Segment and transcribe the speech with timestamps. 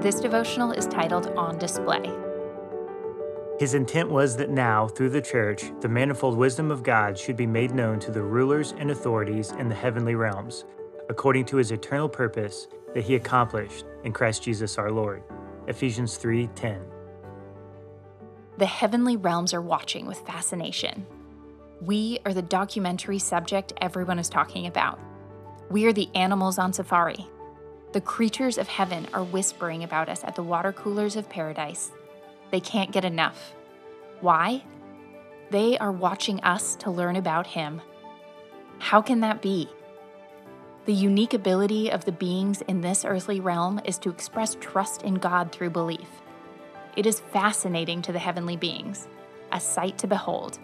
[0.00, 2.12] This devotional is titled On Display.
[3.58, 7.46] His intent was that now, through the church, the manifold wisdom of God should be
[7.46, 10.66] made known to the rulers and authorities in the heavenly realms,
[11.08, 15.22] according to his eternal purpose that he accomplished in Christ Jesus our Lord.
[15.66, 16.82] Ephesians 3:10.
[18.58, 21.06] The heavenly realms are watching with fascination.
[21.80, 25.00] We are the documentary subject everyone is talking about.
[25.70, 27.26] We are the animals on safari.
[27.96, 31.92] The creatures of heaven are whispering about us at the water coolers of paradise
[32.50, 33.54] they can't get enough.
[34.20, 34.64] Why?
[35.48, 37.80] They are watching us to learn about Him.
[38.80, 39.70] How can that be?
[40.84, 45.14] The unique ability of the beings in this earthly realm is to express trust in
[45.14, 46.20] God through belief.
[46.96, 49.08] It is fascinating to the heavenly beings,
[49.52, 50.58] a sight to behold.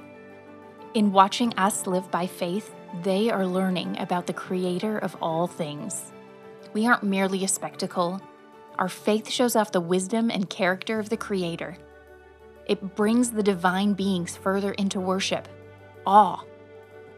[0.93, 6.13] In watching us live by faith, they are learning about the Creator of all things.
[6.73, 8.21] We aren't merely a spectacle,
[8.79, 11.77] our faith shows off the wisdom and character of the Creator.
[12.67, 15.49] It brings the divine beings further into worship,
[16.07, 16.43] awe.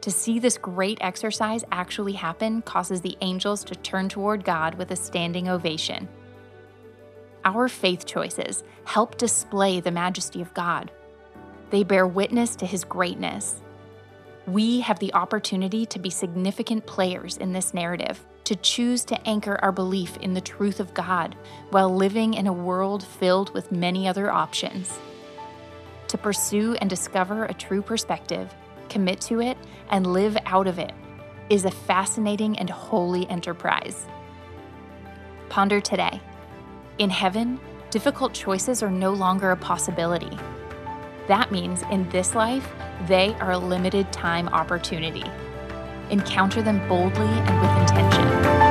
[0.00, 4.90] To see this great exercise actually happen causes the angels to turn toward God with
[4.90, 6.08] a standing ovation.
[7.44, 10.90] Our faith choices help display the majesty of God.
[11.70, 13.62] They bear witness to His greatness.
[14.46, 19.58] We have the opportunity to be significant players in this narrative to choose to anchor
[19.62, 21.34] our belief in the truth of God
[21.70, 24.98] while living in a world filled with many other options.
[26.08, 28.54] To pursue and discover a true perspective,
[28.90, 29.56] commit to it,
[29.88, 30.92] and live out of it
[31.48, 34.06] is a fascinating and holy enterprise.
[35.48, 36.20] Ponder today.
[36.98, 37.58] In heaven,
[37.90, 40.38] difficult choices are no longer a possibility.
[41.26, 42.72] That means in this life,
[43.06, 45.24] they are a limited time opportunity
[46.10, 48.63] encounter them boldly and with intention.